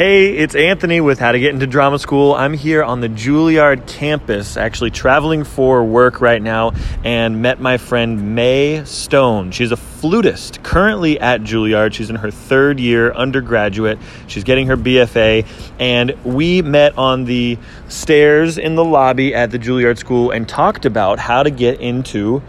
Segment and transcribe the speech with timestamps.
[0.00, 2.32] Hey, it's Anthony with How to Get into Drama School.
[2.32, 6.72] I'm here on the Juilliard campus, actually traveling for work right now,
[7.04, 9.50] and met my friend May Stone.
[9.50, 11.92] She's a flutist currently at Juilliard.
[11.92, 13.98] She's in her third year undergraduate.
[14.26, 15.46] She's getting her BFA,
[15.78, 17.58] and we met on the
[17.88, 22.42] stairs in the lobby at the Juilliard School and talked about how to get into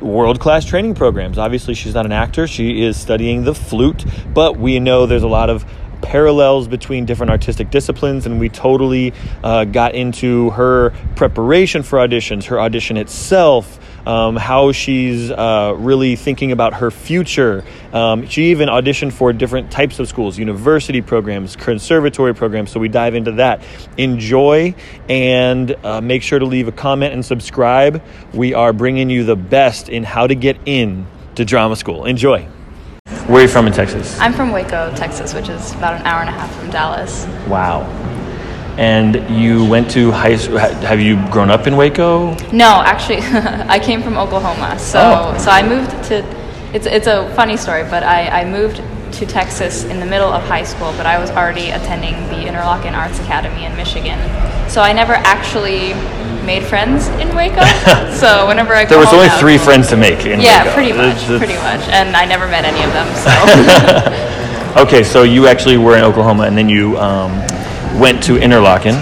[0.00, 1.38] world class training programs.
[1.38, 4.04] Obviously, she's not an actor, she is studying the flute,
[4.34, 5.64] but we know there's a lot of
[6.02, 12.44] parallels between different artistic disciplines, and we totally uh, got into her preparation for auditions,
[12.44, 13.78] her audition itself.
[14.06, 17.62] Um, how she's uh, really thinking about her future.
[17.92, 22.70] Um, she even auditioned for different types of schools, university programs, conservatory programs.
[22.70, 23.62] So we dive into that.
[23.98, 24.74] Enjoy
[25.10, 28.02] and uh, make sure to leave a comment and subscribe.
[28.32, 32.06] We are bringing you the best in how to get in to drama school.
[32.06, 32.48] Enjoy.
[33.28, 34.18] Where are you from in Texas?
[34.18, 37.26] I'm from Waco, Texas, which is about an hour and a half from Dallas.
[37.46, 37.82] Wow.
[38.78, 40.56] And you went to high school.
[40.58, 42.34] Have you grown up in Waco?
[42.52, 43.18] No, actually,
[43.68, 44.78] I came from Oklahoma.
[44.78, 44.98] So,
[45.34, 45.38] Oh.
[45.38, 46.24] so I moved to.
[46.72, 48.80] It's it's a funny story, but I, I moved
[49.12, 52.92] to Texas in the middle of high school, but I was already attending the Interlochen
[52.96, 54.18] Arts Academy in Michigan.
[54.68, 55.94] So I never actually
[56.44, 57.64] made friends in Waco.
[58.14, 60.74] so whenever I There was only now- three friends to make in Yeah, Waco.
[60.74, 63.08] pretty much, It's- it's- pretty much, and I never met any of them.
[63.16, 64.34] So.
[64.76, 67.32] Okay, so you actually were in Oklahoma, and then you um,
[67.98, 68.94] went to Interlochen,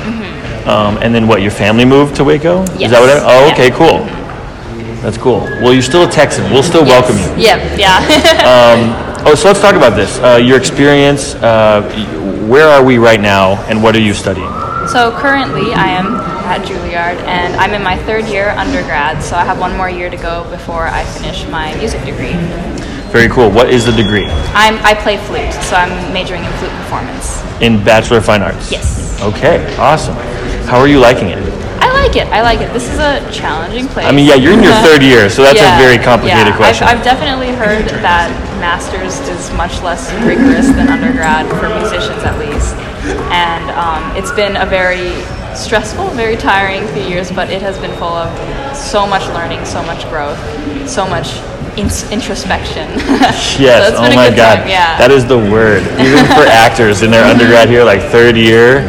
[0.66, 1.42] um, and then what?
[1.42, 2.60] Your family moved to Waco?
[2.60, 2.68] Yes.
[2.70, 2.90] Is Mm-hmm.
[2.92, 3.10] That what?
[3.10, 3.52] I, oh, Yeah.
[3.52, 5.02] okay, cool.
[5.02, 5.40] That's cool.
[5.60, 6.50] Well, you're still a Texan.
[6.52, 7.44] We'll still welcome you.
[7.44, 7.98] Yeah, yeah.
[9.28, 10.20] Oh, so let's talk about this.
[10.20, 11.34] Uh, your experience.
[11.34, 11.82] Uh,
[12.48, 14.46] where are we right now, and what are you studying?
[14.86, 16.14] So currently, I am
[16.46, 19.20] at Juilliard, and I'm in my third year undergrad.
[19.24, 22.34] So I have one more year to go before I finish my music degree.
[23.10, 23.50] Very cool.
[23.50, 24.26] What is the degree?
[24.54, 27.42] I'm I play flute, so I'm majoring in flute performance.
[27.60, 28.70] In Bachelor of Fine Arts.
[28.70, 30.14] Yes, Okay, awesome.
[30.70, 31.42] How are you liking it?
[32.06, 32.28] I like it.
[32.32, 32.72] I like it.
[32.72, 34.06] This is a challenging place.
[34.06, 36.56] I mean, yeah, you're in your third year, so that's Yeah, a very complicated yeah.
[36.56, 36.86] question.
[36.86, 38.30] I've, I've definitely heard that
[38.62, 42.78] masters is much less rigorous than undergrad for musicians, at least.
[43.34, 45.18] And um, it's been a very
[45.58, 48.30] stressful, very tiring few years, but it has been full of
[48.76, 50.38] so much learning, so much growth,
[50.88, 51.34] so much
[51.74, 52.86] in- introspection.
[53.58, 53.90] Yes.
[53.90, 54.62] so oh my God.
[54.62, 54.94] time, yeah.
[54.98, 55.82] That is the word.
[55.98, 58.86] Even for actors in their undergrad here, like third year.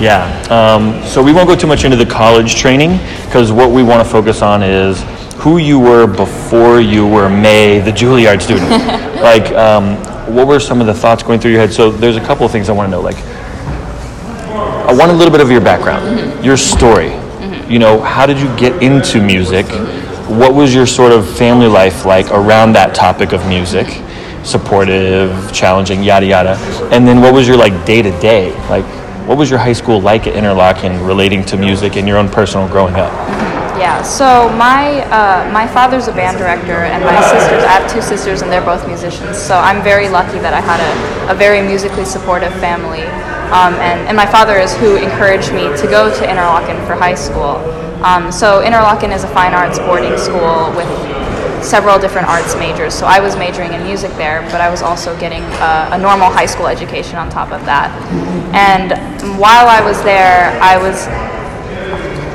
[0.00, 0.28] Yeah.
[0.50, 4.04] Um, so we won't go too much into the college training because what we want
[4.04, 5.02] to focus on is
[5.36, 8.68] who you were before you were May, the Juilliard student.
[9.22, 9.96] like, um,
[10.34, 11.72] what were some of the thoughts going through your head?
[11.72, 13.00] So there's a couple of things I want to know.
[13.00, 13.16] Like,
[14.86, 17.12] I want a little bit of your background, your story.
[17.68, 19.66] You know, how did you get into music?
[20.28, 23.86] What was your sort of family life like around that topic of music?
[24.44, 26.56] Supportive, challenging, yada yada.
[26.92, 28.52] And then what was your like day to day?
[28.68, 28.84] Like,
[29.26, 32.68] what was your high school like at Interlochen relating to music and your own personal
[32.68, 33.12] growing up?
[33.76, 37.62] Yeah, so my uh, my father's a band director, and my sisters.
[37.64, 39.36] I have two sisters, and they're both musicians.
[39.36, 43.02] So I'm very lucky that I had a, a very musically supportive family.
[43.52, 47.14] Um, and, and my father is who encouraged me to go to Interlochen for high
[47.14, 47.62] school.
[48.02, 50.88] Um, so Interlochen is a fine arts boarding school with
[51.62, 52.94] several different arts majors.
[52.94, 56.30] So I was majoring in music there, but I was also getting a, a normal
[56.30, 57.90] high school education on top of that.
[58.54, 58.92] And
[59.38, 61.08] while I was there, I was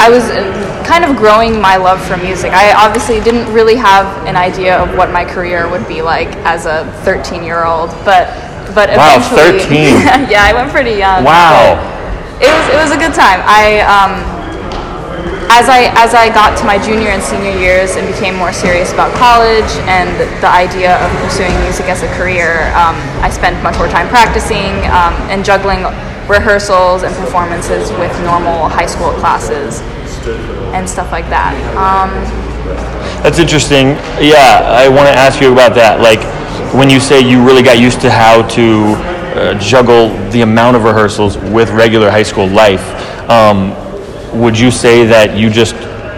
[0.02, 2.52] I was uh, kind of growing my love for music.
[2.54, 6.66] I obviously didn't really have an idea of what my career would be like as
[6.66, 8.26] a 13 year old, but
[8.74, 10.30] but Wow, eventually, 13.
[10.32, 11.24] yeah, I went pretty young.
[11.24, 11.78] Wow.
[12.42, 13.46] It was it was a good time.
[13.46, 14.41] I um,
[15.52, 18.94] as I as I got to my junior and senior years and became more serious
[18.94, 20.08] about college and
[20.40, 24.72] the idea of pursuing music as a career, um, I spent much more time practicing
[24.96, 25.84] um, and juggling
[26.32, 29.82] rehearsals and performances with normal high school classes
[30.72, 31.52] and stuff like that.
[31.76, 32.12] Um,
[33.24, 34.00] That's interesting.
[34.24, 36.00] Yeah, I want to ask you about that.
[36.00, 36.24] Like,
[36.74, 38.96] when you say you really got used to how to
[39.36, 42.86] uh, juggle the amount of rehearsals with regular high school life,
[43.30, 43.76] um,
[44.34, 45.76] would you say that you just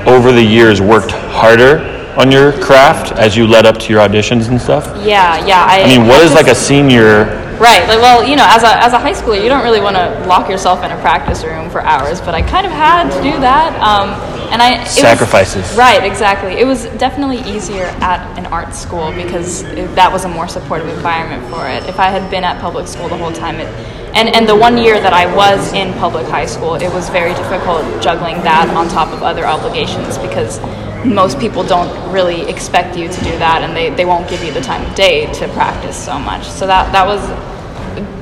[0.08, 1.80] over the years worked harder
[2.18, 4.86] on your craft as you led up to your auditions and stuff?
[5.06, 5.66] yeah, yeah.
[5.68, 7.42] I, I mean, what I is like a senior?
[7.60, 7.88] Right.
[7.88, 10.26] Like, well, you know, as a, as a high schooler, you don't really want to
[10.28, 13.32] lock yourself in a practice room for hours, but I kind of had to do
[13.40, 13.74] that.
[13.80, 14.10] Um,
[14.52, 15.76] and I it was- Sacrifices.
[15.78, 16.04] right.
[16.04, 16.54] Exactly.
[16.54, 20.88] It was definitely easier at an art school because it, that was a more supportive
[20.90, 21.88] environment for it.
[21.88, 23.68] If I had been at public school the whole time, it,
[24.16, 27.34] and and the one year that I was in public high school, it was very
[27.34, 30.60] difficult juggling that on top of other obligations because
[31.06, 34.54] most people don't really expect you to do that and they, they won't give you
[34.54, 37.20] the time of day to practice so much so that that was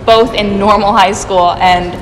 [0.04, 1.94] both in normal high school and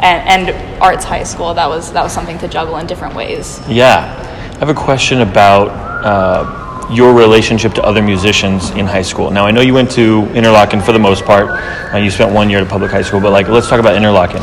[0.00, 1.54] and, and arts high school.
[1.54, 3.60] That was that was something to juggle in different ways.
[3.68, 4.24] Yeah.
[4.54, 5.68] I have a question about
[6.04, 9.30] uh, your relationship to other musicians in high school.
[9.30, 11.50] Now, I know you went to Interlochen for the most part.
[11.92, 13.94] Uh, you spent one year at a public high school, but like, let's talk about
[13.96, 14.40] Interlochen.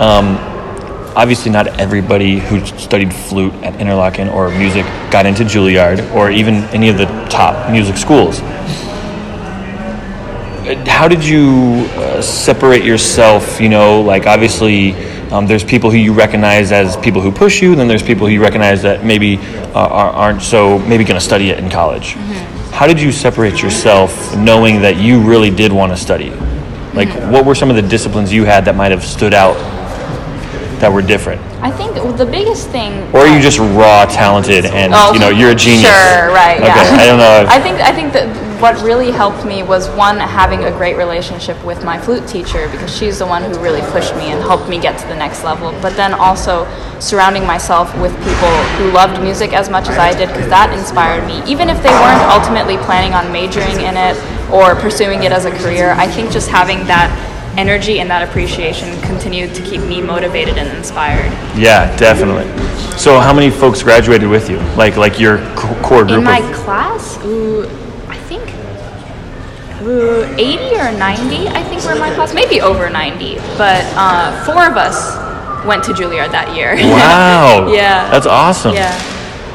[0.00, 0.36] Um,
[1.16, 6.64] obviously, not everybody who studied flute at Interlochen or music got into Juilliard or even
[6.74, 8.40] any of the top music schools.
[10.68, 13.60] Uh, How did you uh, separate yourself?
[13.60, 14.94] You know, like obviously,
[15.32, 17.74] um, there's people who you recognize as people who push you.
[17.74, 21.24] Then there's people who you recognize that maybe uh, are- aren't so maybe going to
[21.24, 22.12] study it in college.
[22.72, 26.30] How did you separate yourself, knowing that you really did want to study?
[26.94, 29.56] Like, what were some of the disciplines you had that might have stood out
[30.80, 32.92] that were different, I think the biggest thing.
[33.12, 35.90] or are you just raw talented and Oh, you know you're a genius?
[35.90, 36.56] Sure, right.
[36.58, 36.96] Okay, yeah.
[37.02, 37.46] I don't know.
[37.50, 38.28] I think I think that
[38.60, 42.94] what really helped me was one having a great relationship with my flute teacher because
[42.94, 45.72] she's the one who really pushed me and helped me get to the next level.
[45.80, 46.66] But then also
[46.98, 51.26] surrounding myself with people who loved music as much as I did because that inspired
[51.26, 51.42] me.
[51.50, 54.16] Even if they weren't ultimately planning on majoring in it
[54.50, 57.08] or pursuing it as a career, I think just having that
[57.56, 61.30] energy and that appreciation continued to keep me motivated and inspired.
[61.56, 62.46] yeah, definitely.
[62.98, 64.58] So, how many folks graduated with you?
[64.76, 67.77] Like, like your core group In my of class, ooh, I think ooh,
[69.88, 72.34] 80 or 90, I think were in my class.
[72.34, 73.36] Maybe over 90.
[73.56, 75.16] But uh, four of us
[75.66, 76.76] went to Juilliard that year.
[76.88, 77.68] Wow.
[77.72, 78.10] Yeah.
[78.10, 78.74] That's awesome.
[78.74, 78.92] yeah.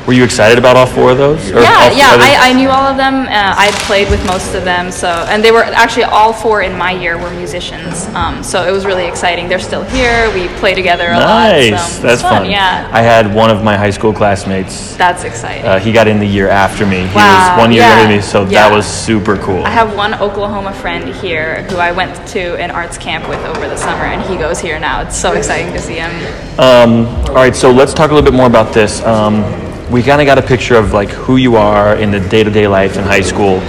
[0.06, 1.50] Were you excited about all four of those?
[1.52, 3.26] Or Yeah, yeah, I, I knew all of them.
[3.26, 6.78] Uh, I played with most of them, so and they were actually all four in
[6.78, 8.06] my year were musicians.
[8.08, 9.48] Um, so it was really exciting.
[9.48, 10.30] They're still here.
[10.34, 11.72] We play together a Nice.
[11.72, 11.80] lot.
[11.80, 12.50] So That's it's fun.
[12.52, 14.98] Yeah, I had one of my high school classmates.
[14.98, 15.66] that's exciting.
[15.66, 17.08] Uh, he got in the year after me.
[17.08, 19.64] He Wow, was one year yeah, younger than me, so that was super cool.
[19.64, 23.70] I have one Oklahoma friend here who I went to an arts camp with over
[23.70, 25.00] the summer, and he goes here now.
[25.02, 26.12] It's so exciting to see him.
[26.60, 29.02] Um, all right, so let's talk a little bit more about this.
[29.04, 29.44] Um,
[29.90, 32.98] we kind of got a picture of like who you are in the day-to-day life
[32.98, 33.60] in high school,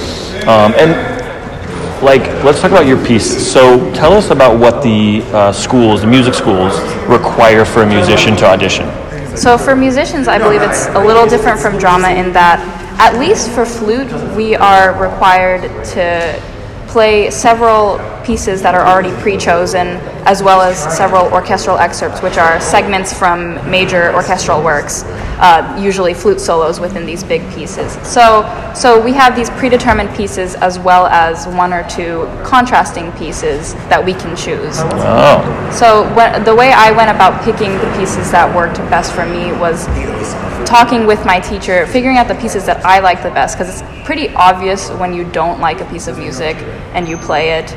[0.49, 0.93] um, and
[2.03, 3.53] like let's talk about your piece.
[3.53, 6.79] So tell us about what the uh, schools, the music schools,
[7.09, 8.87] require for a musician to audition.
[9.37, 12.61] So for musicians, I believe it's a little different from drama in that,
[13.01, 15.63] at least for flute, we are required
[15.95, 16.41] to
[16.87, 22.61] play several pieces that are already pre-chosen, as well as several orchestral excerpts, which are
[22.61, 25.03] segments from major orchestral works,
[25.39, 27.93] uh, usually flute solos within these big pieces.
[28.07, 28.43] So,
[28.75, 34.05] so we have these predetermined pieces as well as one or two contrasting pieces that
[34.05, 34.79] we can choose.
[34.79, 39.27] Oh, So what, the way I went about picking the pieces that worked best for
[39.27, 39.87] me was
[40.75, 44.05] talking with my teacher, figuring out the pieces that I like the best, because it's
[44.05, 46.57] pretty obvious when you don't like a piece of music
[46.95, 47.73] and you play it,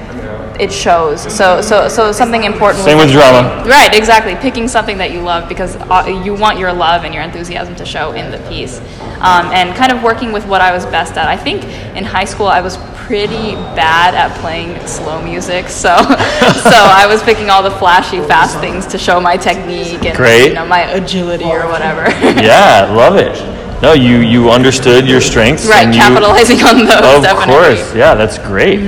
[0.59, 1.21] it shows.
[1.21, 2.83] So, so, so something important.
[2.83, 3.63] Same with drama.
[3.69, 4.35] Right, exactly.
[4.35, 7.85] Picking something that you love because uh, you want your love and your enthusiasm to
[7.85, 8.79] show in the piece,
[9.19, 11.27] um, and kind of working with what I was best at.
[11.27, 11.63] I think
[11.95, 12.77] in high school I was
[13.07, 18.59] pretty bad at playing slow music, so so I was picking all the flashy, fast
[18.59, 20.49] things to show my technique and Great.
[20.49, 22.09] you know my agility or whatever.
[22.41, 23.35] yeah, love it.
[23.81, 25.67] No, you you understood your strengths.
[25.67, 27.17] right, and you, capitalizing on those.
[27.17, 27.53] Of definitely.
[27.53, 28.79] course, yeah, that's great.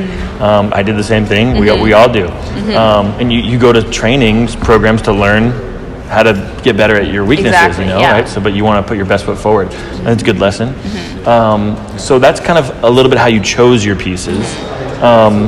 [0.42, 1.60] Um, I did the same thing.
[1.60, 2.28] We, we all do.
[2.76, 5.52] Um, and you, you go to trainings programs to learn
[6.08, 7.54] how to get better at your weaknesses.
[7.54, 8.14] Exactly, you know, yeah.
[8.14, 8.28] right?
[8.28, 9.70] So, but you want to put your best foot forward.
[9.70, 10.70] That's a good lesson.
[11.28, 14.44] Um, so that's kind of a little bit how you chose your pieces.
[15.04, 15.48] Um,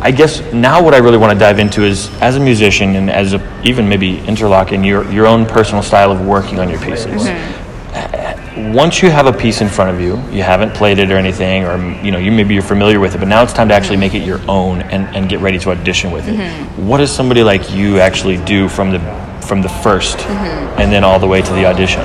[0.00, 3.10] I guess now what I really want to dive into is as a musician and
[3.10, 7.24] as a, even maybe Interlochen your your own personal style of working on your pieces.
[7.24, 7.94] Mm-hmm.
[7.94, 11.16] Eh, once you have a piece in front of you, you haven't played it or
[11.16, 13.74] anything, or you know you maybe you're familiar with it, but now it's time to
[13.74, 16.36] actually make it your own and, and get ready to audition with it.
[16.36, 16.86] Mm-hmm.
[16.86, 18.98] What does somebody like you actually do from the
[19.40, 20.80] from the 1st mm-hmm.
[20.80, 22.02] and then all the way to the audition?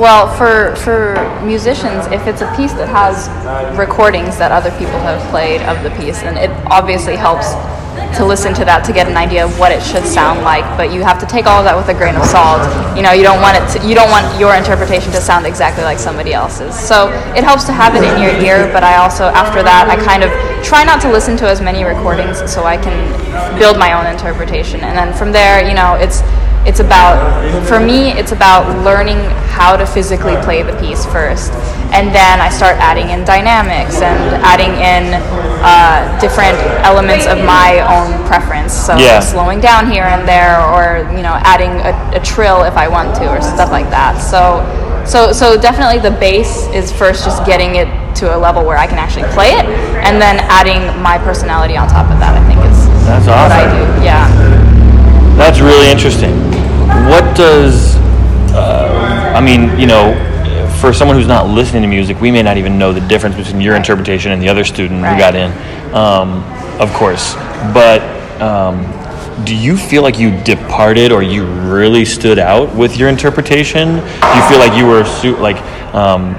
[0.00, 1.12] Well, for for
[1.44, 3.28] musicians, if it's a piece that has
[3.76, 7.52] recordings that other people have played of the piece, then it obviously helps
[8.16, 10.64] to listen to that to get an idea of what it should sound like.
[10.80, 12.64] But you have to take all of that with a grain of salt.
[12.96, 15.84] You know, you don't want it to, you don't want your interpretation to sound exactly
[15.84, 16.72] like somebody else's.
[16.72, 18.72] So it helps to have it in your ear.
[18.72, 20.32] But I also, after that, I kind of
[20.64, 22.96] try not to listen to as many recordings so I can
[23.60, 24.80] build my own interpretation.
[24.80, 26.24] And then from there, you know, it's
[26.70, 27.18] it's about
[27.66, 29.18] for me it's about learning
[29.58, 31.50] how to physically play the piece first
[31.90, 35.18] and then i start adding in dynamics and adding in
[35.66, 36.54] uh, different
[36.86, 39.18] elements of my own preference so Yeah.
[39.18, 43.16] slowing down here and there or you know adding a, a trill if i want
[43.16, 44.62] to or stuff like that so
[45.04, 48.86] so so definitely the bass is first just getting it to a level where i
[48.86, 49.66] can actually play it
[50.06, 52.32] and then adding my personality on top of that.
[52.38, 53.82] I think is That's what I do.
[54.04, 54.26] Yeah.
[55.36, 56.32] That's really interesting.
[57.10, 57.96] What does,
[58.54, 60.14] uh, I mean, you know,
[60.80, 63.60] for someone who's not listening to music, we may not even know the difference between
[63.60, 65.50] your interpretation and the other student who got in,
[65.92, 66.44] um,
[66.80, 67.34] of course.
[67.74, 68.00] But
[68.40, 68.86] um,
[69.44, 73.88] do you feel like you departed or you really stood out with your interpretation?
[73.88, 75.02] Do you feel like you were
[75.40, 75.60] like
[75.92, 76.36] um,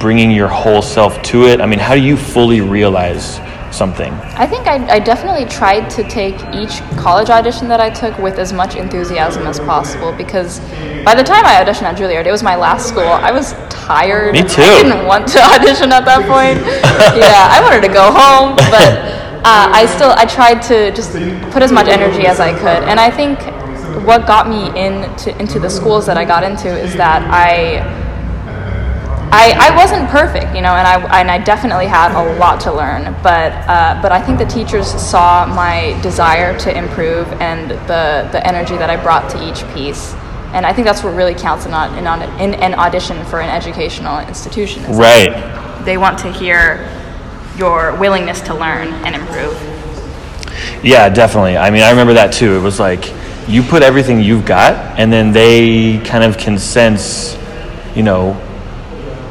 [0.00, 1.60] bringing your whole self to it?
[1.60, 3.38] I mean, how do you fully realize
[3.70, 4.12] something?
[4.36, 8.38] I think I, I definitely tried to take each college audition that I took with
[8.38, 10.60] as much enthusiasm as possible because
[11.04, 13.02] by the time I auditioned at Juilliard, it was my last school.
[13.02, 14.32] I was tired.
[14.34, 14.62] Me too.
[14.62, 16.58] I didn't want to audition at that point.
[17.16, 21.12] yeah, I wanted to go home, but uh, I still I tried to just
[21.52, 23.38] put as much energy as I could, and I think
[24.04, 28.07] what got me into into the schools that I got into is that I
[29.30, 32.72] I, I wasn't perfect, you know, and I, and I definitely had a lot to
[32.72, 33.14] learn.
[33.22, 38.46] But, uh, but I think the teachers saw my desire to improve and the, the
[38.46, 40.14] energy that I brought to each piece.
[40.54, 44.18] And I think that's what really counts in, in, in an audition for an educational
[44.20, 44.82] institution.
[44.96, 45.84] Right.
[45.84, 46.88] They want to hear
[47.58, 49.54] your willingness to learn and improve.
[50.82, 51.58] Yeah, definitely.
[51.58, 52.56] I mean, I remember that too.
[52.56, 53.12] It was like
[53.46, 57.36] you put everything you've got, and then they kind of can sense,
[57.94, 58.40] you know,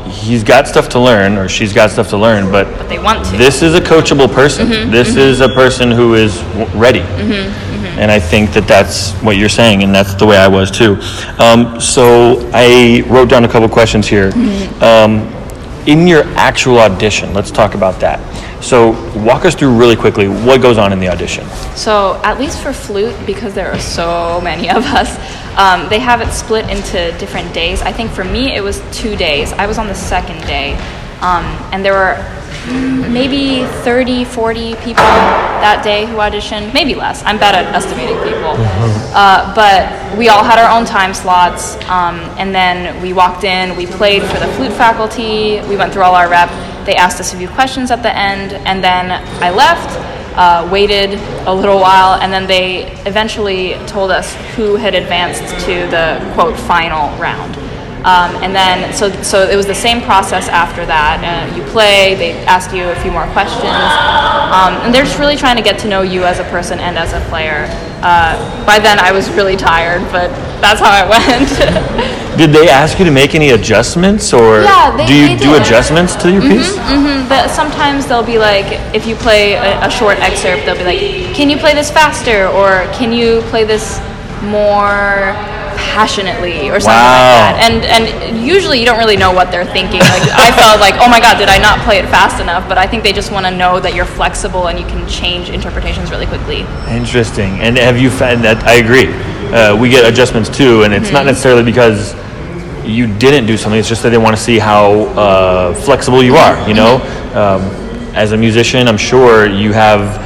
[0.09, 3.25] he's got stuff to learn or she's got stuff to learn, but But they want
[3.25, 3.37] to.
[3.37, 4.67] this is a coachable person.
[4.67, 5.19] Mm-hmm, this mm-hmm.
[5.19, 6.99] is a person who is w- ready.
[7.01, 10.69] Mm-hmm, and I think that that's what you're saying, and that's the way I was
[10.71, 10.99] too.
[11.39, 14.31] Um, so I wrote down a couple questions here.
[14.81, 15.33] Um,
[15.87, 18.19] in your actual audition, let's talk about that.
[18.61, 18.91] So
[19.23, 21.47] walk us through really quickly what goes on in the audition.
[21.75, 25.15] So, at least for flute, because there are so many of us,
[25.57, 27.81] um, they have it split into different days.
[27.81, 29.51] I think for me, it was two days.
[29.53, 30.73] I was on the second day,
[31.21, 32.15] um, and there were
[33.09, 35.03] maybe 30, 40 people
[35.63, 37.23] that day who auditioned, maybe less.
[37.23, 38.55] I'm bad at estimating people.
[39.15, 43.75] Uh, but we all had our own time slots, um, and then we walked in,
[43.75, 46.49] we played for the flute faculty, we went through all our rep.
[46.85, 49.11] They asked us a few questions at the end, and then
[49.41, 49.89] I left
[50.37, 55.87] uh, waited a little while, and then they eventually told us who had advanced to
[55.87, 57.57] the quote final round.
[58.05, 61.19] Um, and then, so so it was the same process after that.
[61.19, 65.35] Uh, you play, they ask you a few more questions, um, and they're just really
[65.35, 67.65] trying to get to know you as a person and as a player.
[67.99, 70.29] Uh, by then, I was really tired, but
[70.61, 71.09] that's how it
[72.07, 72.26] went.
[72.37, 76.15] Did they ask you to make any adjustments, or Yeah, they- do you do adjustments
[76.17, 76.71] to your piece?
[76.77, 80.83] Mhm, But sometimes they'll be like, if you play a, a short excerpt, they'll be
[80.93, 83.99] like, "Can you play this faster?" or "Can you play this
[84.43, 85.35] more
[85.77, 87.21] passionately?" or something Wow.
[87.21, 87.55] like that.
[87.65, 88.03] And and
[88.47, 89.99] usually you don't really know what they're thinking.
[89.99, 92.77] Like I felt like, "Oh my God, did I not play it fast enough?" But
[92.77, 96.11] I think they just want to know that you're flexible and you can change interpretations
[96.11, 96.65] really quickly.
[96.89, 97.59] Interesting.
[97.61, 98.63] And have you found that?
[98.65, 99.07] I agree.
[99.53, 101.27] Uh, we get adjustments too, and it's not Mm-hmm.
[101.27, 102.13] necessarily because
[102.87, 103.79] you didn't do something.
[103.79, 106.67] It's just that they want to see how uh, flexible you are.
[106.67, 106.95] You know,
[107.33, 107.61] um,
[108.15, 110.25] as a musician, I'm sure you have.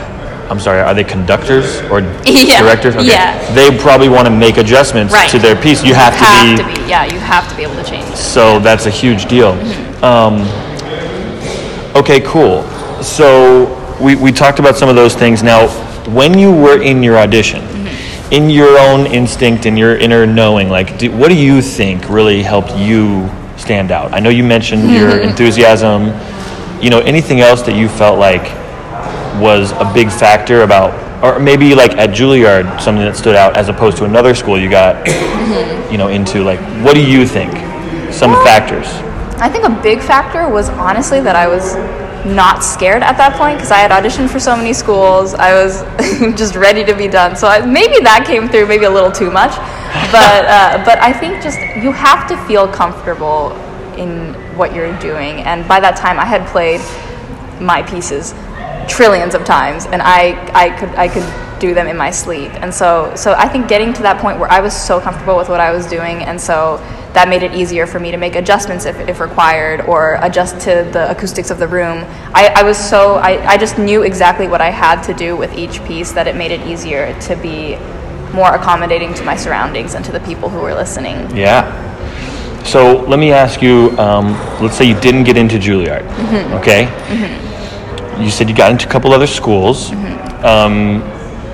[0.52, 0.82] I'm sorry.
[0.82, 2.96] Are they conductors or Yeah, directors?
[3.06, 3.40] yeah.
[3.54, 5.30] They probably want to make adjustments Right.
[5.30, 5.82] to their piece.
[5.82, 8.14] You have, have to, to be, be, yeah, you have to be able to change.
[8.16, 9.54] So that's a huge deal.
[9.54, 10.04] Mm-hmm.
[10.04, 12.64] Um, okay, cool.
[13.02, 15.42] So we, we talked about some of those things.
[15.42, 15.68] Now,
[16.12, 17.62] when you were in your audition.
[18.32, 22.42] In your own instinct and your inner knowing, like, do, what do you think really
[22.42, 24.14] helped you stand out?
[24.14, 25.30] I know you mentioned your Mm-hmm.
[25.30, 26.08] enthusiasm.
[26.82, 28.42] You know, anything else that you felt like
[29.42, 30.92] was a big factor about,
[31.24, 34.70] or maybe like at Juilliard, something that stood out as opposed to another school you
[34.70, 35.92] got, Mm-hmm.
[35.92, 36.44] you know, into?
[36.44, 37.52] Like, what do you think?
[38.14, 38.88] Some factors.
[39.42, 41.76] I think a big factor was honestly that I was
[42.26, 45.34] not scared at that point because I had auditioned for so many schools.
[45.34, 45.82] I was
[46.38, 47.36] just ready to be done.
[47.36, 49.52] So I, maybe that came through maybe a little too much,
[50.12, 53.52] but uh, but I think just you have to feel comfortable
[53.98, 55.42] in what you're doing.
[55.42, 56.82] And by that time, I had played
[57.60, 58.34] my pieces
[58.88, 62.52] trillions of times, and I I could I could do them in my sleep.
[62.56, 65.48] And so so I think getting to that point where I was so comfortable with
[65.48, 66.78] what I was doing, and so
[67.14, 70.90] that made it easier for me to make adjustments if, if required or adjust to
[70.92, 72.06] the acoustics of the room.
[72.34, 75.54] I, I was so I, I just knew exactly what I had to do with
[75.58, 77.78] each piece that it made it easier to be
[78.34, 81.18] more accommodating to my surroundings and to the people who were listening.
[81.36, 81.64] Yeah.
[82.64, 83.92] So let me ask you.
[83.98, 86.06] Um, let's say you didn't get into Juilliard.
[86.60, 86.88] Okay.
[88.24, 89.92] You said you got into a couple other schools,
[90.44, 91.02] um,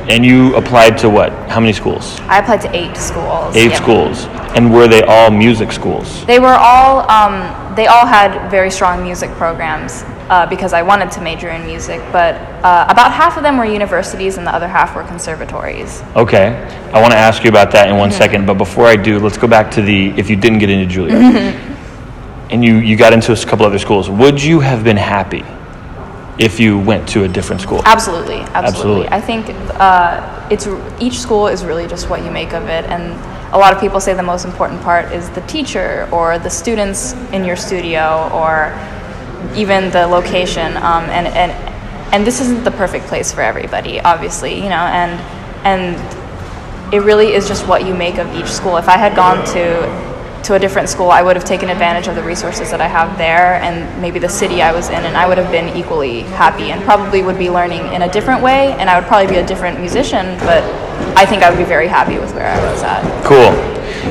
[0.09, 1.31] and you applied to what?
[1.49, 2.19] How many schools?
[2.21, 3.55] I applied to eight schools.
[3.55, 3.81] Eight yeah.
[3.81, 4.25] schools.
[4.55, 6.25] And were they all music schools?
[6.25, 10.03] They were all um, they all had very strong music programs.
[10.29, 13.65] uh, because I wanted to major in music, but uh, about half of them were
[13.65, 16.01] universities and the other half were conservatories.
[16.15, 16.47] Okay,
[16.93, 17.99] I want to ask you about that in Mm-hmm.
[17.99, 20.69] one second, but before I do, let's go back to the if you didn't get
[20.69, 22.51] into Juilliard Mm-hmm.
[22.51, 25.43] and you, you got into a couple other schools, would you have been happy
[26.39, 27.81] if you went to a different school?
[27.85, 29.07] Absolutely, absolutely.
[29.07, 29.09] Absolutely.
[29.09, 29.45] I think
[29.79, 30.67] uh, it's
[31.01, 33.13] each school is really just what you make of it, and
[33.53, 37.13] a lot of people say the most important part is the teacher or the students
[37.31, 38.73] in your studio or
[39.55, 40.77] even the location.
[40.77, 41.51] Um, and and
[42.13, 45.19] and this isn't the perfect place for everybody, obviously, you know, and
[45.65, 48.77] and it really is just what you make of each school.
[48.77, 50.06] If I had gone to
[50.47, 53.17] to a different school, I would have taken advantage of the resources that I have
[53.17, 56.71] there and maybe the city I was in, and I would have been equally happy
[56.71, 59.45] and probably would be learning in a different way, and I would probably be a
[59.45, 60.63] different musician, but
[61.19, 63.03] I think I would be very happy with where I was at.
[63.25, 63.51] Cool.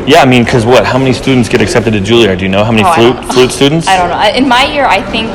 [0.06, 0.84] Yeah, I mean, because what?
[0.84, 2.38] How many students get accepted to Juilliard?
[2.38, 3.88] Do you know how many Oh, flute flute students?
[3.88, 4.20] I don't know.
[4.36, 5.28] In my year, I think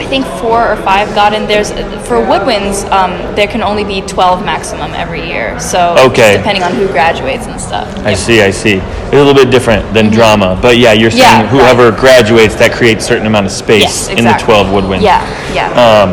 [0.00, 1.46] I think four or five got in.
[1.46, 1.70] There's
[2.08, 5.60] for woodwinds, um, there can only be twelve maximum every year.
[5.60, 6.38] So Okay.
[6.38, 7.86] depending on who graduates and stuff.
[8.06, 8.76] I see, I see.
[8.80, 11.54] It's a little bit different than drama, but yeah, you're saying Mm-hmm.
[11.56, 15.02] Yeah, whoever graduates, that creates a certain amount of space Yes, in the 12 woodwinds.
[15.02, 15.20] Yeah,
[15.54, 15.68] yeah.
[15.76, 16.10] Um,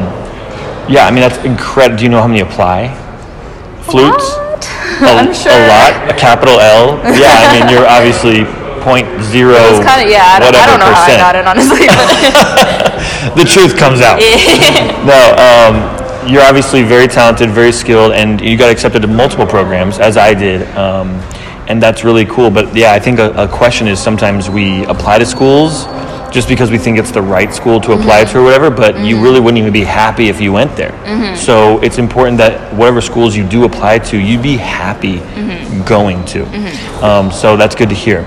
[0.92, 1.98] yeah, I mean that's incredible.
[1.98, 2.90] Do you know how many apply?
[3.84, 4.28] Flutes?
[4.36, 4.68] What?
[5.02, 5.52] A, I'm sure.
[5.54, 6.10] A lot.
[6.12, 6.98] A capital L.
[7.16, 8.44] Yeah, I mean you're obviously
[8.88, 9.60] point zero.
[9.60, 10.24] It's kind of yeah.
[10.24, 11.20] I don't, I don't know percent.
[11.20, 11.84] how I got it honestly.
[13.36, 14.20] The truth comes out.
[15.06, 20.00] no, um, you're obviously very talented, very skilled, and you got accepted to multiple programs,
[20.00, 20.68] as I did.
[20.78, 21.10] Um,
[21.68, 22.50] and that's really cool.
[22.50, 25.86] But yeah, I think a, a question is sometimes we apply to schools
[26.32, 29.22] just because we think it's the right school to apply to or whatever, but you
[29.22, 30.92] really wouldn't even be happy if you went there.
[31.38, 35.20] So it's important that whatever schools you do apply to, you'd be happy
[35.86, 36.44] going to.
[37.06, 38.20] Um, so that's good to hear.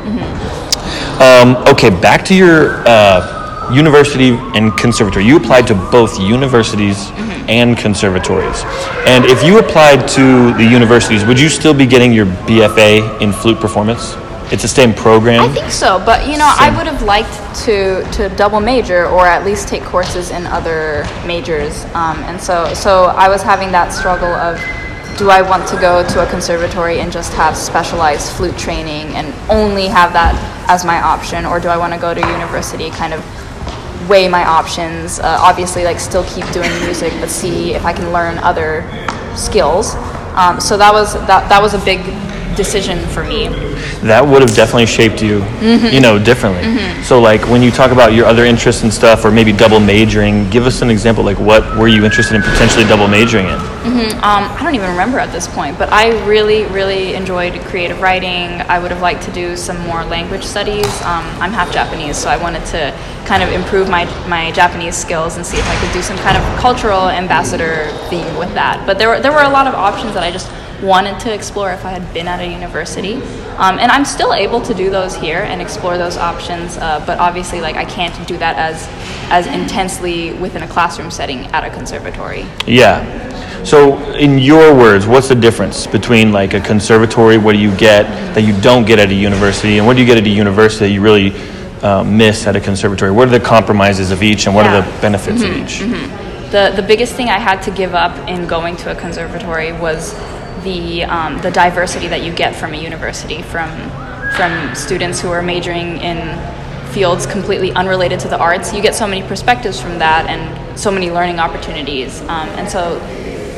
[1.21, 5.25] Um, okay, back to your uh, university and conservatory.
[5.26, 7.50] You applied to both universities Mm-hmm.
[7.50, 8.62] and conservatories.
[9.07, 13.33] And if you applied to the universities, would you still be getting your BFA in
[13.33, 14.14] flute performance?
[14.50, 15.42] It's the same program.
[15.42, 16.03] I think so.
[16.05, 17.33] But you know, I would have liked
[17.64, 21.85] to to double major or at least take courses in other majors.
[21.94, 24.61] Um, and so so I was having that struggle of.
[25.18, 29.35] Do I want to go to a conservatory and just have specialized flute training and
[29.51, 30.35] only have that
[30.66, 33.20] as my option, or do I want to go to university, kind of
[34.09, 35.20] weigh my options.
[35.20, 38.83] Uh, obviously, like still keep doing music, but see if I can learn other
[39.37, 39.94] skills.
[40.35, 42.01] Um, so that was that that was a big
[42.57, 43.49] decision for me.
[44.03, 45.87] that would have definitely shaped you, Mm-hmm.
[45.95, 46.63] you know, differently.
[47.03, 50.49] So, like when you talk about your other interests and stuff, or maybe double majoring,
[50.51, 51.23] give us an example.
[51.25, 53.59] Like, what were you interested in potentially double majoring in?
[54.23, 58.61] Um, I don't even remember at this point, but I really, really enjoyed creative writing.
[58.69, 60.87] I would have liked to do some more language studies.
[61.03, 62.95] Um, I'm half Japanese, so I wanted to
[63.27, 66.37] kind of improve my, my Japanese skills and see if I could do some kind
[66.37, 68.85] of cultural ambassador thing with that.
[68.87, 70.49] But there were, there were a lot of options that I just
[70.83, 73.14] wanted to explore if I had been at a university.
[73.59, 77.19] Um, and I'm still able to do those here and explore those options, uh, but
[77.19, 78.88] obviously, like I can't do that as
[79.31, 82.47] as intensely within a classroom setting at a conservatory.
[82.66, 83.29] Yeah.
[83.64, 87.37] So, in your words, what's the difference between like a conservatory?
[87.37, 90.07] What do you get that you don't get at a university, and what do you
[90.07, 91.33] get at a university that you really
[91.83, 93.11] uh, miss at a conservatory?
[93.11, 94.83] What are the compromises of each, and what are Yeah.
[94.83, 94.97] Mm-hmm.
[94.97, 95.81] the benefits of each?
[96.51, 100.14] the the biggest thing I had to give up in going to a conservatory was
[100.62, 103.70] the um, the diversity that you get from a university from
[104.37, 106.18] from students who are majoring in
[106.92, 108.73] fields completely unrelated to the arts.
[108.73, 112.20] You get so many perspectives from that and so many learning opportunities.
[112.23, 113.01] Um, and so.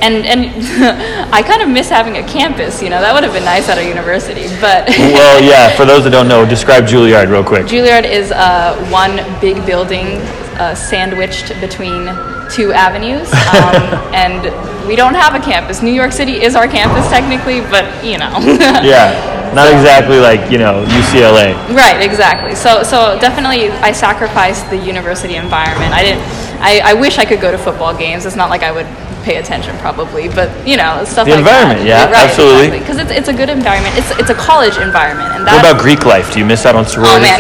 [0.02, 0.50] And, and
[1.32, 3.78] I kind of miss having a campus, you know, that would have been nice at
[3.78, 5.76] a university, but Well, yeah.
[5.76, 7.66] For those that don't know, describe Juilliard real quick.
[7.66, 10.18] Juilliard is uh, one big building
[10.58, 12.08] uh, sandwiched between
[12.52, 13.74] two avenues, um,
[14.14, 14.42] and
[14.86, 15.80] we don't have a campus.
[15.82, 18.32] New York City is our campus technically, but you know.
[18.84, 19.30] Yeah.
[19.54, 21.52] Not exactly like you know UCLA.
[21.76, 22.54] Right, exactly.
[22.54, 25.92] So, so definitely, I sacrificed the university environment.
[25.92, 26.24] I didn't.
[26.64, 28.24] I, I wish I could go to football games.
[28.24, 28.86] It's not like I would
[29.28, 32.08] pay attention, probably, but you know, stuff The like environment, that.
[32.08, 32.78] yeah, absolutely.
[32.80, 33.92] Because it's, it's a good environment.
[34.00, 36.32] It's it's a college environment, and What about Greek life?
[36.32, 37.20] Do you miss out on Oh sororities?
[37.20, 37.36] man,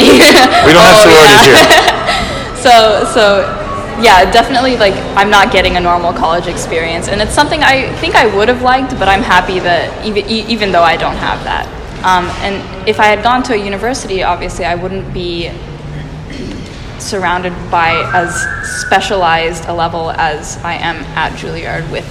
[0.68, 1.64] We don't have Oh, sororities yeah.
[1.64, 2.60] here.
[2.60, 2.74] so
[3.08, 3.22] so
[4.00, 8.14] yeah definitely like i'm not getting a normal college experience and it's something i think
[8.14, 11.66] i would have liked but i'm happy that even, even though i don't have that.
[12.04, 15.50] Um, and if i had gone to a university obviously i wouldn't be
[16.98, 18.32] surrounded by as
[18.80, 22.06] specialized a level as i am at juilliard with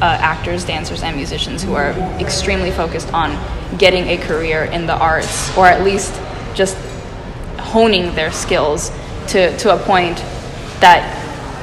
[0.00, 3.36] uh, actors dancers and musicians who are extremely focused on
[3.78, 6.14] getting a career in the arts or at least
[6.54, 6.76] just
[7.58, 8.90] honing their skills
[9.28, 10.18] to, to a point
[10.80, 11.16] that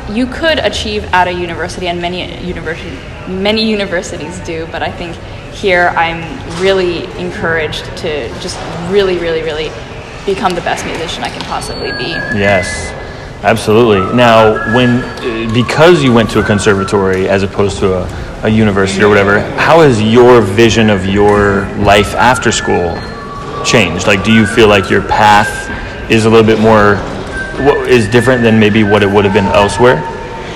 [0.10, 2.96] you could achieve at a university, and many university
[3.28, 4.68] many universities do.
[4.72, 5.16] But I think
[5.54, 6.22] here I'm
[6.62, 8.58] really encouraged to just
[8.90, 9.70] really, really, really
[10.26, 12.10] become the best musician I can possibly be.
[12.38, 12.92] Yes,
[13.44, 14.16] absolutely.
[14.16, 19.10] Now, when because you went to a conservatory as opposed to a, a university or
[19.10, 22.96] whatever, how has your vision of your life after school
[23.64, 24.08] changed?
[24.08, 26.96] Like, do you feel like your path is a little bit more
[27.65, 29.98] what is different than maybe what it would have been elsewhere?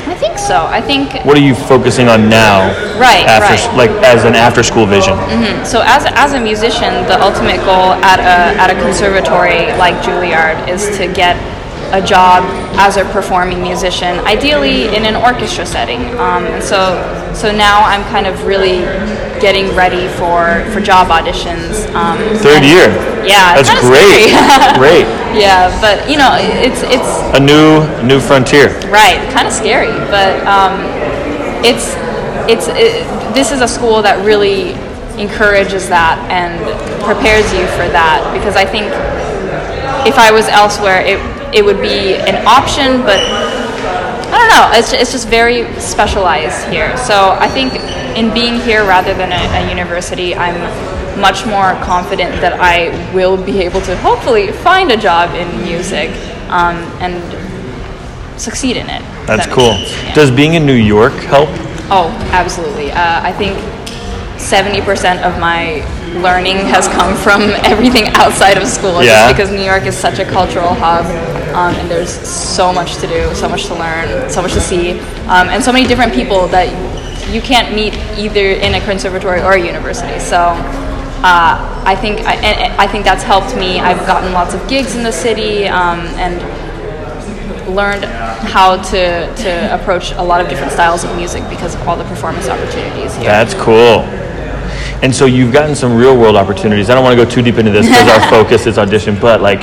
[0.08, 0.66] I think so.
[0.66, 2.70] I think What are you focusing on now?
[3.00, 3.78] Right, After, right.
[3.78, 5.14] like as an after-school vision.
[5.14, 5.66] Mm-hmm.
[5.66, 10.68] So as, as a musician, the ultimate goal at a, at a conservatory like Juilliard
[10.70, 11.36] is to get
[11.92, 12.44] a job
[12.80, 16.02] as a performing musician, ideally in an orchestra setting.
[16.18, 16.96] Um, and so,
[17.34, 18.82] so now I'm kind of really
[19.40, 21.88] getting ready for, for job auditions.
[21.94, 22.88] Um, Third year.
[23.26, 24.32] Yeah, That's great.
[24.78, 25.06] great.
[25.38, 28.70] yeah, but you know, it's it's A new new frontier.
[28.90, 30.80] Right, kind of scary, but um,
[31.64, 31.94] it's
[32.50, 34.74] it's it, this is a school that really
[35.22, 36.58] encourages that and
[37.04, 38.88] prepares you for that because I think
[40.08, 41.20] if I was elsewhere, it
[41.54, 44.78] it would be an option, but I don't know.
[44.78, 46.96] It's it's just very specialized here.
[46.98, 47.74] So I think
[48.18, 50.56] in being here rather than a, a university, I'm
[51.20, 56.10] much more confident that I will be able to hopefully find a job in music
[56.50, 57.20] um, and
[58.40, 59.02] succeed in it.
[59.28, 59.76] That's that cool.
[59.78, 60.14] Yeah.
[60.14, 61.50] Does being in New York help?
[61.92, 62.92] Oh, absolutely.
[62.92, 63.58] Uh, I think
[64.40, 65.86] 70% of my
[66.22, 69.28] learning has come from everything outside of school Yeah.
[69.28, 71.06] just because New York is such a cultural hub
[71.54, 75.00] um, and there's so much to do, so much to learn, so much to see,
[75.28, 76.70] um, and so many different people that
[77.34, 80.20] you can't meet either in a conservatory or a university.
[80.20, 80.38] So
[81.24, 83.80] uh, I think I, I think that's helped me.
[83.80, 86.42] I've gotten lots of gigs in the city um, and
[87.76, 91.96] learned how to, to approach a lot of different styles of music because of all
[91.96, 93.26] the performance opportunities here.
[93.26, 94.04] That's cool.
[95.04, 96.90] And so you've gotten some real world opportunities.
[96.90, 99.42] I don't want to go too deep into this because our focus is audition, but
[99.42, 99.62] like,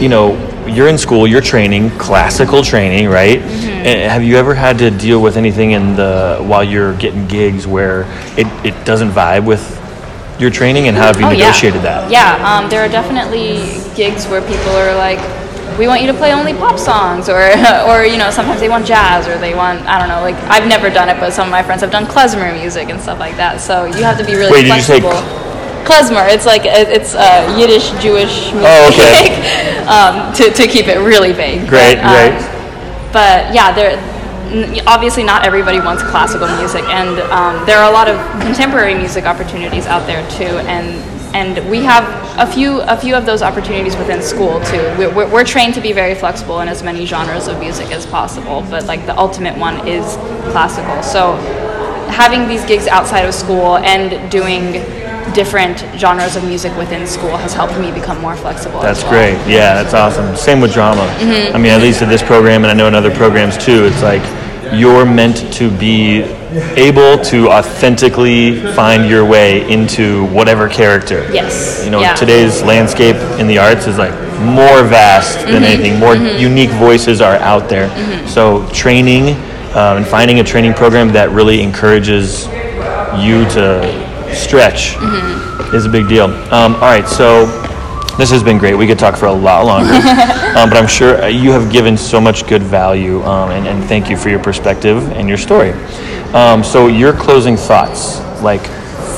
[0.00, 0.36] you know,
[0.68, 3.40] you're in school, you're training, classical training, right?
[3.40, 3.86] Mm-hmm.
[3.86, 7.66] And have you ever had to deal with anything in the while you're getting gigs
[7.66, 8.02] where
[8.36, 9.62] it, it doesn't vibe with
[10.40, 11.46] your training and how have you Oh, yeah.
[11.46, 12.10] negotiated that?
[12.10, 13.58] Yeah, um, there are definitely
[13.96, 15.18] gigs where people are like,
[15.78, 17.38] we want you to play only pop songs, or,
[17.88, 20.68] or you know, sometimes they want jazz, or they want, I don't know, like, I've
[20.68, 23.36] never done it, but some of my friends have done klezmer music and stuff like
[23.36, 25.47] that, so you have to be really Wait, did you say flexible.
[25.88, 29.24] Klezmer, it's like, it- it's uh, Yiddish Jewish music, Oh, okay.
[29.96, 31.66] um, to, to keep it really vague.
[31.68, 33.12] Great, but, um, great.
[33.12, 33.96] but yeah, there.
[34.86, 39.24] Obviously, not everybody wants classical music, and um, there are a lot of contemporary music
[39.26, 40.56] opportunities out there too.
[40.66, 40.86] And
[41.36, 42.04] and we have
[42.38, 44.80] a few a few of those opportunities within school too.
[44.96, 48.06] We're, we're, we're trained to be very flexible in as many genres of music as
[48.06, 50.16] possible, but like the ultimate one is
[50.52, 51.02] classical.
[51.02, 51.36] So
[52.08, 54.82] having these gigs outside of school and doing
[55.34, 58.80] different genres of music within school has helped me become more flexible.
[58.80, 59.12] That's well.
[59.12, 59.52] great.
[59.52, 60.36] Yeah, that's awesome.
[60.36, 61.02] Same with drama.
[61.18, 61.54] Mm-hmm.
[61.56, 64.02] I mean, at least at this program, and I know in other programs too, it's
[64.02, 64.22] like
[64.74, 66.20] you're meant to be
[66.76, 71.26] able to authentically find your way into whatever character.
[71.32, 71.82] Yes.
[71.84, 72.14] You know, Yeah.
[72.14, 75.52] today's landscape in the arts is like more vast Mm-hmm.
[75.52, 75.98] than anything.
[75.98, 77.88] More unique voices are out there.
[78.28, 79.34] So training
[79.74, 82.46] um, and finding a training program that really encourages
[83.18, 85.74] you to stretch Mm-hmm.
[85.76, 86.24] is a big deal.
[86.52, 87.46] Um, all right, so
[88.16, 88.74] this has been great.
[88.74, 89.92] We could talk for a lot longer,
[90.58, 93.84] um, but I'm sure uh, you have given so much good value, um, and, and
[93.84, 95.72] thank you for your perspective and your story.
[96.34, 98.60] Um, so, your closing thoughts, like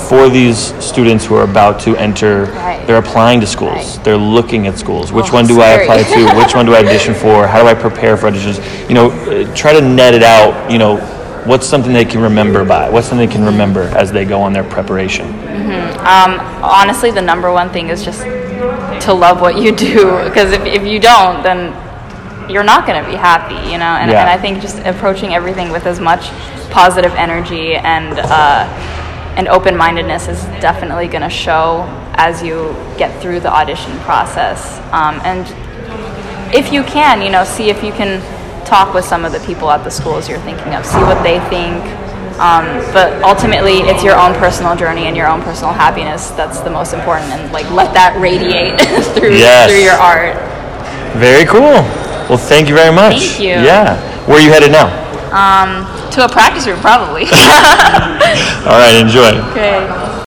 [0.08, 2.84] for these students who are about to enter, Right.
[2.86, 4.04] they're applying to schools, Right.
[4.04, 5.12] they're looking at schools.
[5.12, 6.36] Which Oh, one do I apply to?
[6.36, 7.46] Which one do I audition for?
[7.46, 8.58] How do I prepare for auditions?
[8.88, 10.70] You know, uh, try to net it out.
[10.70, 10.98] You know,
[11.46, 12.88] what's something they can remember by?
[12.88, 15.26] What's something they can remember as they go on their preparation?
[16.62, 20.82] honestly the number one thing is just to love what you do because if, if
[20.86, 21.70] you don't then
[22.50, 24.20] you're not going to be happy you know and, Yeah.
[24.22, 26.30] and i think just approaching everything with as much
[26.70, 28.64] positive energy and uh,
[29.36, 35.20] and open-mindedness is definitely going to show as you get through the audition process um,
[35.24, 35.46] and
[36.52, 38.20] if you can, you know, see if you can
[38.70, 41.40] talk with some of the people at the schools you're thinking of, see what they
[41.50, 41.82] think.
[42.38, 42.64] Um,
[42.96, 46.94] but ultimately, it's your own personal journey and your own personal happiness that's the most
[46.94, 48.78] important, and like let that radiate
[49.18, 49.68] through Yes.
[49.68, 50.38] through your art.
[51.18, 51.82] Very cool.
[52.30, 53.18] Well, thank you very much.
[53.36, 53.48] Thank you.
[53.60, 53.98] Yeah.
[54.26, 54.88] Where are you headed now?
[56.14, 57.24] To a practice room, probably.
[58.66, 59.30] All right, enjoy.
[59.50, 60.09] okay.